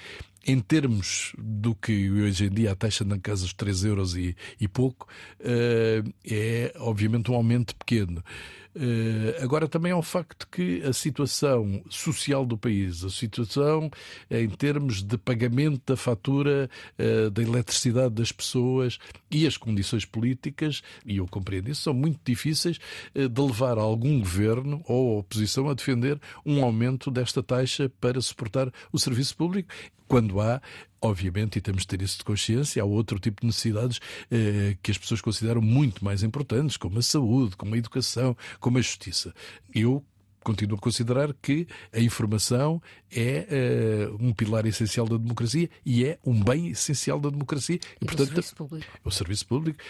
em 0.47 0.61
termos 0.61 1.33
do 1.37 1.75
que 1.75 2.09
hoje 2.09 2.45
em 2.45 2.51
dia 2.51 2.71
a 2.71 2.77
taxa 2.77 3.05
na 3.05 3.19
casa 3.19 3.43
dos 3.43 3.53
3 3.53 3.85
euros 3.85 4.15
e, 4.15 4.37
e 4.61 4.69
pouco, 4.69 5.09
uh, 5.41 6.15
é 6.25 6.73
obviamente 6.79 7.33
um 7.33 7.35
aumento 7.35 7.75
pequeno. 7.75 8.23
Uh, 8.77 9.43
agora 9.43 9.67
também 9.67 9.91
é 9.91 9.97
um 9.97 10.03
facto 10.03 10.47
que 10.53 10.83
a 10.83 10.93
situação 10.93 11.83
social 11.89 12.45
do 12.45 12.59
país, 12.59 13.03
a 13.03 13.09
situação 13.09 13.91
em 14.31 14.51
termos 14.51 15.03
de 15.03 15.17
pagamento 15.17 15.81
da 15.87 15.97
fatura 15.97 16.69
uh, 16.99 17.31
da 17.31 17.43
eletricidade 17.43 18.15
das 18.15 18.31
pessoas 18.31 18.99
e 19.31 19.47
as 19.47 19.57
condições 19.57 20.05
políticas, 20.05 20.83
e 21.07 21.17
eu 21.17 21.27
compreendo 21.27 21.71
isso, 21.71 21.83
são 21.83 21.95
muito 21.95 22.21
difíceis 22.23 22.79
de 23.15 23.41
levar 23.41 23.79
algum 23.79 24.19
governo 24.19 24.83
ou 24.87 25.21
oposição 25.21 25.71
a 25.71 25.75
defender 25.75 26.21
um 26.45 26.63
aumento 26.63 27.11
desta 27.11 27.43
taxa 27.43 27.91
para 27.99 28.21
suportar 28.21 28.71
o 28.93 28.99
serviço 28.99 29.37
público, 29.37 29.73
quando 30.07 30.41
há 30.41 30.61
obviamente, 31.07 31.57
e 31.57 31.61
temos 31.61 31.83
de 31.83 31.89
ter 31.89 32.03
isso 32.03 32.19
de 32.19 32.25
consciência, 32.25 32.83
há 32.83 32.85
outro 32.85 33.19
tipo 33.19 33.41
de 33.41 33.47
necessidades 33.47 34.01
eh, 34.31 34.77
que 34.83 34.91
as 34.91 34.99
pessoas 34.99 35.21
consideram 35.21 35.61
muito 35.61 36.05
mais 36.05 36.23
importantes, 36.23 36.77
como 36.77 36.99
a 36.99 37.03
saúde, 37.03 37.57
como 37.57 37.75
a 37.75 37.79
educação, 37.79 38.37
como 38.61 38.79
a 38.79 38.81
justiça. 38.81 39.35
Eu 39.75 40.05
continuo 40.47 40.79
a 40.79 40.81
considerar 40.81 41.35
que 41.43 41.67
a 41.93 41.99
informação 41.99 42.81
é 43.11 44.09
uh, 44.09 44.25
um 44.25 44.33
pilar 44.33 44.65
essencial 44.65 45.05
da 45.05 45.17
democracia 45.17 45.69
e 45.85 46.05
é 46.05 46.21
um 46.25 46.41
bem 46.41 46.69
essencial 46.69 47.19
da 47.19 47.31
democracia. 47.31 47.81
E, 48.01 48.05
e 48.05 48.07
portanto, 48.07 48.29
o 48.29 48.33
serviço 48.33 48.55
público. 48.55 48.87
O 49.05 49.11
serviço 49.11 49.47
público 49.47 49.83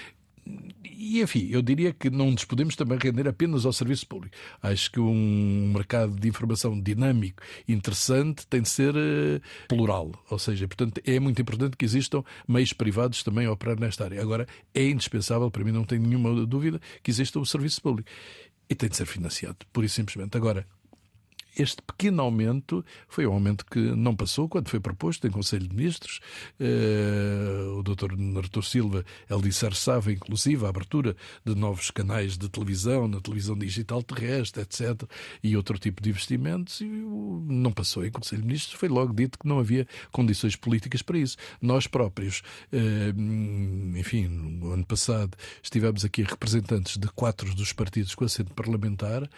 e 0.85 1.21
enfim, 1.21 1.49
eu 1.51 1.61
diria 1.61 1.93
que 1.93 2.09
não 2.09 2.31
nos 2.31 2.45
podemos 2.45 2.75
também 2.75 2.99
render 2.99 3.29
apenas 3.29 3.67
ao 3.67 3.73
serviço 3.73 4.07
público. 4.07 4.35
Acho 4.63 4.91
que 4.91 5.01
um 5.01 5.73
mercado 5.75 6.15
de 6.19 6.29
informação 6.29 6.81
dinâmico, 6.81 7.43
interessante, 7.69 8.47
tem 8.47 8.63
de 8.63 8.69
ser 8.69 8.95
uh, 8.95 9.41
plural. 9.69 10.13
Ou 10.31 10.39
seja, 10.39 10.67
portanto, 10.67 11.01
é 11.05 11.21
muito 11.21 11.41
importante 11.41 11.77
que 11.77 11.85
existam 11.85 12.25
meios 12.49 12.73
privados 12.73 13.23
também 13.23 13.47
a 13.47 13.53
operar 13.53 13.79
nesta 13.79 14.05
área. 14.05 14.21
Agora, 14.21 14.47
é 14.75 14.85
indispensável, 14.89 15.51
para 15.51 15.65
mim 15.65 15.73
não 15.73 15.85
tenho 15.85 16.03
nenhuma 16.03 16.47
dúvida, 16.47 16.81
que 17.03 17.11
exista 17.11 17.39
o 17.39 17.47
serviço 17.47 17.83
público. 17.83 18.09
E 18.69 18.75
tem 18.75 18.89
de 18.89 18.97
ser 18.97 19.07
financiado, 19.07 19.59
pura 19.73 19.87
e 19.87 19.89
simplesmente. 19.89 20.37
Agora, 20.37 20.67
este 21.57 21.81
pequeno 21.83 22.23
aumento 22.23 22.85
foi 23.09 23.27
um 23.27 23.33
aumento 23.33 23.65
que 23.65 23.79
não 23.79 24.15
passou 24.15 24.49
quando 24.49 24.69
foi 24.69 24.79
proposto 24.79 25.27
em 25.27 25.31
Conselho 25.31 25.67
de 25.67 25.75
Ministros. 25.75 26.21
Uh, 26.61 27.79
o 27.79 27.83
Dr. 27.83 28.13
Artur 28.37 28.63
Silva 28.63 29.05
alicerçava, 29.29 30.13
inclusive, 30.13 30.67
a 30.67 30.69
abertura 30.69 31.17
de 31.45 31.55
novos 31.55 31.91
canais 31.91 32.37
de 32.37 32.49
televisão, 32.49 33.09
na 33.09 33.21
televisão 33.21 33.57
digital 33.57 34.03
terrestre, 34.03 34.63
etc., 34.63 35.03
e 35.43 35.57
outro 35.57 35.79
tipo 35.79 36.03
de 36.03 36.11
investimentos, 36.11 36.81
e 36.81 36.85
não 36.85 37.73
passou 37.73 38.05
em 38.05 38.11
Conselho 38.11 38.43
de 38.43 38.49
Ministros. 38.49 38.79
Foi 38.79 38.89
logo 38.89 39.15
dito 39.15 39.39
que 39.39 39.49
não 39.49 39.59
havia 39.59 39.87
condições 40.13 40.57
políticas 40.57 41.01
para 41.01 41.19
isso. 41.19 41.37
Nós 41.61 41.87
próprios, 41.87 42.43
uh, 42.73 43.99
enfim, 43.99 44.29
no 44.29 44.73
ano 44.73 44.85
passado, 44.85 45.37
estivemos 45.63 46.05
aqui 46.05 46.23
representantes 46.23 46.99
de 46.99 47.09
quatro 47.09 47.55
dos 47.55 47.73
partidos 47.73 48.15
com 48.15 48.25
assento 48.25 48.53
parlamentar, 48.53 49.29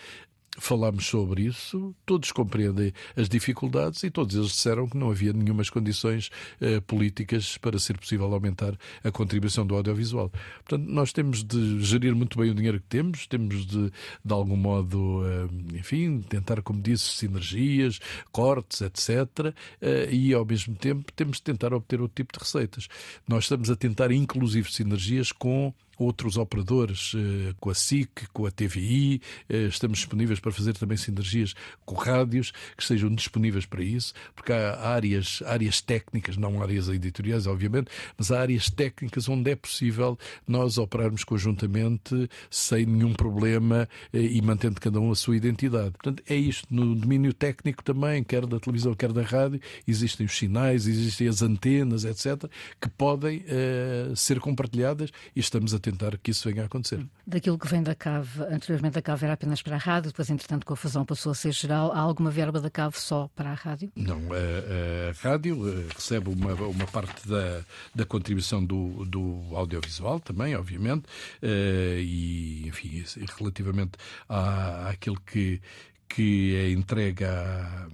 falámos 0.59 1.07
sobre 1.07 1.43
isso, 1.43 1.95
todos 2.05 2.33
compreendem 2.33 2.93
as 3.17 3.29
dificuldades 3.29 4.03
e 4.03 4.11
todos 4.11 4.35
eles 4.35 4.49
disseram 4.49 4.89
que 4.89 4.97
não 4.97 5.11
havia 5.11 5.33
nenhumas 5.33 5.71
condições 5.71 6.31
eh, 6.61 6.81
políticas 6.81 7.57
para 7.59 7.79
ser 7.79 7.99
possível 7.99 8.33
aumentar 8.33 8.77
a 9.03 9.11
contribuição 9.11 9.67
do 9.67 9.77
audiovisual. 9.77 10.31
Portanto, 10.65 10.89
nós 10.89 11.13
temos 11.13 11.43
de 11.43 11.81
gerir 11.83 12.15
muito 12.15 12.39
bem 12.39 12.51
o 12.51 12.55
dinheiro 12.55 12.81
que 12.81 12.87
temos, 12.87 13.27
temos 13.27 13.67
de, 13.67 13.91
de 14.25 14.33
algum 14.33 14.57
modo, 14.57 15.23
eh, 15.25 15.79
enfim, 15.79 16.21
tentar, 16.21 16.63
como 16.63 16.81
disse, 16.81 17.17
sinergias, 17.17 18.01
cortes, 18.33 18.81
etc. 18.81 19.55
Eh, 19.81 20.09
e, 20.11 20.35
ao 20.35 20.45
mesmo 20.45 20.75
tempo, 20.75 21.13
temos 21.13 21.39
de 21.39 21.45
tentar 21.45 21.73
obter 21.73 22.01
outro 22.01 22.17
tipo 22.17 22.33
de 22.33 22.45
receitas. 22.45 22.89
Nós 23.27 23.45
estamos 23.45 23.71
a 23.71 23.77
tentar, 23.77 24.11
inclusive, 24.11 24.73
sinergias 24.73 25.33
com 25.33 25.73
outros 25.99 26.37
operadores, 26.37 27.13
eh, 27.15 27.55
com 27.61 27.71
a 27.71 27.75
SIC, 27.75 28.29
com 28.33 28.47
a 28.47 28.51
TVI, 28.51 29.21
eh, 29.49 29.65
estamos 29.65 29.99
disponíveis 29.99 30.39
para 30.41 30.53
fazer 30.53 30.75
também 30.75 30.97
sinergias 30.97 31.55
com 31.85 31.95
rádios 31.97 32.53
que 32.77 32.83
estejam 32.83 33.13
disponíveis 33.15 33.67
para 33.67 33.83
isso, 33.83 34.15
porque 34.35 34.53
há 34.53 34.79
áreas, 34.81 35.43
áreas 35.47 35.81
técnicas, 35.81 36.37
não 36.37 36.63
áreas 36.63 36.89
editoriais, 36.89 37.47
obviamente, 37.47 37.91
mas 38.17 38.31
há 38.31 38.41
áreas 38.41 38.71
técnicas 38.71 39.29
onde 39.29 39.51
é 39.51 39.57
possível 39.57 40.19
nós 40.47 40.79
operarmos 40.79 41.25
conjuntamente 41.25 42.29
sem 42.51 42.87
nenhum 42.87 43.13
problema 43.13 43.89
eh, 44.13 44.21
e 44.21 44.41
mantendo 44.41 44.81
cada 44.81 45.01
um 45.01 45.11
a 45.11 45.17
sua 45.17 45.37
identidade. 45.37 45.91
Portanto, 45.91 46.23
é 46.29 46.37
isto. 46.37 46.67
No 46.71 46.95
domínio 46.95 47.33
técnico 47.33 47.83
também, 47.83 48.23
quer 48.23 48.47
da 48.47 48.61
televisão, 48.61 48.95
quer 48.95 49.13
da 49.13 49.23
rádio, 49.23 49.61
existem 49.87 50.27
os 50.27 50.37
sinais, 50.37 50.87
existem 50.87 51.27
as 51.29 51.43
antenas, 51.43 52.05
etc., 52.05 52.51
que 52.81 52.89
podem 52.91 53.39
uh, 53.39 54.15
ser 54.15 54.39
compartilhadas 54.41 55.11
e 55.35 55.41
estamos 55.41 55.75
a 55.75 55.79
tentar 55.91 56.17
que 56.19 56.31
isso 56.31 56.49
venha 56.49 56.63
a 56.63 56.67
acontecer. 56.67 57.05
Daquilo 57.27 57.59
que 57.59 57.67
vem 57.69 57.83
da 57.83 57.95
CAV, 57.95 58.43
anteriormente 58.51 58.99
a 58.99 59.03
CAV 59.03 59.25
era 59.25 59.33
apenas 59.35 59.63
para 59.63 59.77
a 59.77 59.79
rádio, 59.79 60.11
depois, 60.11 60.29
entretanto, 60.31 60.67
com 60.67 60.75
a 60.75 60.77
fusão 60.77 61.05
passou 61.05 61.33
a 61.33 61.35
ser 61.35 61.53
geral. 61.53 61.93
Há 61.93 62.01
alguma 62.01 62.31
verba 62.31 62.61
da 62.61 62.71
CAV 62.71 62.95
só 62.97 63.29
para 63.35 63.51
a 63.51 63.55
rádio? 63.55 63.91
Não, 63.97 64.21
a, 64.33 65.11
a 65.11 65.29
rádio 65.29 65.69
eh, 65.69 65.87
recebe 65.95 66.31
uma, 66.31 66.53
uma 66.55 66.87
parte 66.87 67.27
da, 67.29 67.63
da 67.95 68.05
contribuição 68.05 68.65
do, 68.65 69.05
do 69.05 69.45
audiovisual 69.55 70.21
também, 70.21 70.55
obviamente, 70.57 71.05
eh, 71.43 72.01
e, 72.01 72.69
enfim, 72.69 73.05
relativamente 73.39 73.93
à, 74.29 74.91
àquilo 74.91 75.21
que, 75.21 75.61
que 76.09 76.55
é 76.57 76.71
entregue 76.71 77.25
à, 77.25 77.89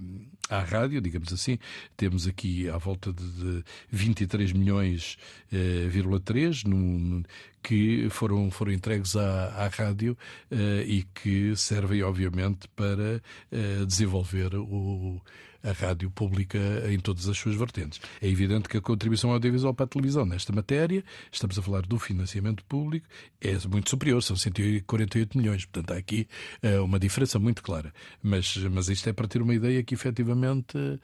à 0.57 0.63
rádio, 0.63 1.01
digamos 1.01 1.31
assim. 1.31 1.57
Temos 1.95 2.27
aqui 2.27 2.69
à 2.69 2.77
volta 2.77 3.11
de, 3.11 3.23
de 3.31 3.63
23 3.91 4.51
milhões, 4.53 5.17
eh, 5.51 5.87
3, 6.23 6.63
num, 6.63 7.23
que 7.61 8.07
foram, 8.09 8.51
foram 8.51 8.71
entregues 8.71 9.15
à, 9.15 9.47
à 9.55 9.67
rádio 9.67 10.17
eh, 10.51 10.83
e 10.87 11.03
que 11.03 11.55
servem, 11.55 12.03
obviamente, 12.03 12.67
para 12.75 13.21
eh, 13.51 13.85
desenvolver 13.85 14.55
o 14.55 15.21
a 15.65 15.71
rádio 15.71 16.09
pública 16.11 16.57
em 16.87 16.99
todas 16.99 17.27
as 17.27 17.37
suas 17.37 17.55
vertentes. 17.55 17.99
É 18.21 18.27
evidente 18.27 18.69
que 18.69 18.77
a 18.77 18.81
contribuição 18.81 19.31
audiovisual 19.31 19.73
para 19.73 19.85
a 19.85 19.87
televisão 19.87 20.25
nesta 20.25 20.53
matéria, 20.53 21.03
estamos 21.31 21.57
a 21.57 21.61
falar 21.61 21.81
do 21.81 21.97
financiamento 21.97 22.63
público, 22.65 23.07
é 23.41 23.55
muito 23.67 23.89
superior, 23.89 24.21
são 24.21 24.35
148 24.35 25.37
milhões. 25.37 25.65
Portanto, 25.65 25.91
há 25.91 25.97
aqui 25.97 26.27
uh, 26.63 26.83
uma 26.83 26.99
diferença 26.99 27.39
muito 27.39 27.63
clara. 27.63 27.91
Mas, 28.21 28.55
mas 28.57 28.89
isto 28.89 29.09
é 29.09 29.13
para 29.13 29.27
ter 29.27 29.41
uma 29.41 29.53
ideia 29.53 29.83
que 29.83 29.93
efetivamente 29.93 30.77
uh, 30.77 30.99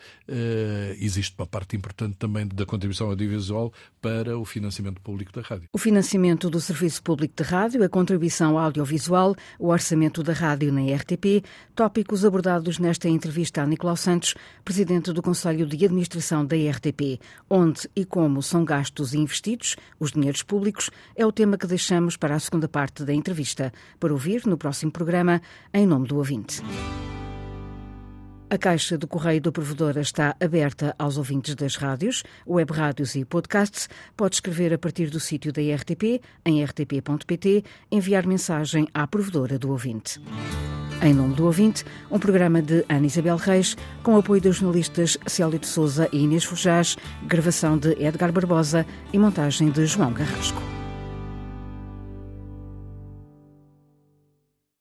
existe 1.00 1.36
uma 1.38 1.48
parte 1.48 1.76
importante 1.76 2.16
também 2.18 2.48
da 2.48 2.66
contribuição 2.66 3.10
audiovisual 3.10 3.74
para 4.02 4.38
o 4.38 4.46
financiamento 4.46 5.02
público 5.02 5.32
da 5.34 5.42
rádio. 5.42 5.68
O 5.74 5.78
financiamento 5.78 6.50
do 6.50 6.60
Serviço 6.62 7.02
Público 7.02 7.34
de 7.36 7.44
Rádio, 7.44 7.84
a 7.84 7.90
contribuição 7.90 8.58
audiovisual, 8.58 9.36
o 9.60 9.70
orçamento 9.70 10.22
da 10.24 10.34
rádio 10.34 10.72
na 10.72 10.82
RTP, 10.82 11.44
tópicos 11.76 12.26
abordados 12.26 12.80
nesta 12.80 13.10
entrevista 13.10 13.62
a 13.62 13.68
Nicolau 13.68 13.96
Santos, 13.96 14.36
presidente 14.64 15.12
do 15.12 15.22
Conselho 15.22 15.66
de 15.66 15.86
Administração 15.86 16.46
da 16.46 16.56
RTP. 16.56 17.20
Onde 17.50 17.90
e 17.96 18.06
como 18.06 18.42
são 18.42 18.64
gastos 18.64 19.14
e 19.14 19.18
investidos 19.18 19.76
os 20.00 20.12
dinheiros 20.12 20.44
públicos 20.44 20.90
é 21.16 21.26
o 21.26 21.32
tema 21.32 21.58
que 21.58 21.68
deixamos 21.68 22.18
para 22.18 22.36
a 22.36 22.40
segunda 22.40 22.68
parte 22.68 23.04
da 23.04 23.14
entrevista, 23.14 23.72
para 24.00 24.14
ouvir 24.14 24.46
no 24.46 24.58
próximo 24.58 24.92
programa, 24.92 25.42
em 25.74 25.86
nome 25.86 26.08
do 26.08 26.18
ouvinte. 26.18 26.62
A 28.52 28.58
caixa 28.58 28.98
do 28.98 29.08
correio 29.08 29.40
do 29.40 29.50
provedor 29.50 29.98
está 29.98 30.36
aberta 30.38 30.94
aos 31.00 31.18
ouvintes 31.18 31.56
das 31.56 31.78
rádios, 31.78 32.22
web 32.46 32.74
rádios 32.74 33.16
e 33.16 33.24
podcasts. 33.24 33.88
Pode 34.18 34.36
escrever 34.36 34.74
a 34.74 34.78
partir 34.78 35.10
do 35.10 35.22
sítio 35.22 35.54
da 35.54 35.62
RTP, 35.62 36.22
em 36.46 36.62
rtp.pt, 36.62 37.64
enviar 37.90 38.28
mensagem 38.28 38.90
à 38.94 39.08
provedora 39.08 39.58
do 39.58 39.72
ouvinte. 39.72 40.20
Em 41.04 41.16
nome 41.16 41.34
do 41.34 41.46
ouvinte, 41.46 41.84
um 42.12 42.20
programa 42.20 42.62
de 42.62 42.86
Ana 42.88 43.08
Isabel 43.08 43.36
Reis, 43.36 43.76
com 44.04 44.16
apoio 44.16 44.40
dos 44.40 44.58
jornalistas 44.58 45.18
Célio 45.26 45.58
de 45.58 45.66
Souza 45.66 46.08
e 46.14 46.20
Inês 46.20 46.44
Fujás, 46.44 46.96
gravação 47.24 47.76
de 47.76 47.90
Edgar 48.00 48.32
Barbosa 48.32 48.86
e 49.12 49.18
montagem 49.18 49.72
de 49.72 49.84
João 49.88 50.14
Carrasco. 50.14 50.62